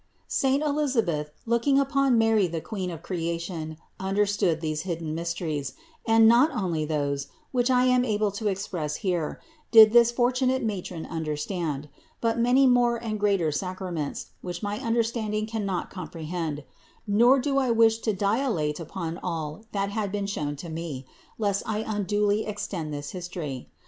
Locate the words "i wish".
17.59-17.99